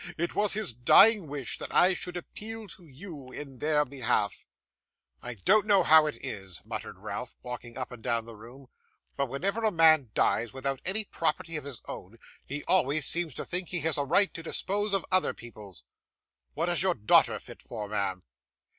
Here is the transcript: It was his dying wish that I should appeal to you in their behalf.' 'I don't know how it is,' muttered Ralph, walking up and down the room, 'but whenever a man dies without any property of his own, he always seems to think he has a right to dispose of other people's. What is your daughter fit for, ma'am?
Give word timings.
It 0.17 0.33
was 0.33 0.53
his 0.53 0.73
dying 0.73 1.27
wish 1.27 1.59
that 1.59 1.71
I 1.71 1.93
should 1.93 2.17
appeal 2.17 2.67
to 2.69 2.87
you 2.87 3.27
in 3.27 3.59
their 3.59 3.85
behalf.' 3.85 4.43
'I 5.21 5.35
don't 5.45 5.67
know 5.67 5.83
how 5.83 6.07
it 6.07 6.17
is,' 6.25 6.59
muttered 6.65 6.97
Ralph, 6.97 7.35
walking 7.43 7.77
up 7.77 7.91
and 7.91 8.01
down 8.01 8.25
the 8.25 8.33
room, 8.35 8.67
'but 9.15 9.27
whenever 9.27 9.63
a 9.63 9.69
man 9.69 10.09
dies 10.15 10.53
without 10.53 10.81
any 10.85 11.05
property 11.05 11.55
of 11.55 11.65
his 11.65 11.83
own, 11.87 12.17
he 12.47 12.63
always 12.63 13.05
seems 13.05 13.35
to 13.35 13.45
think 13.45 13.69
he 13.69 13.81
has 13.81 13.99
a 13.99 14.03
right 14.03 14.33
to 14.33 14.41
dispose 14.41 14.91
of 14.91 15.05
other 15.11 15.35
people's. 15.35 15.83
What 16.55 16.67
is 16.67 16.81
your 16.81 16.95
daughter 16.95 17.37
fit 17.37 17.61
for, 17.61 17.87
ma'am? 17.87 18.23